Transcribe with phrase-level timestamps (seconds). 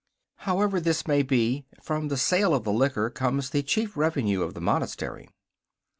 [0.47, 4.55] However this may be, from the sale of the liquor comes the chief revenue of
[4.55, 5.29] the monastery.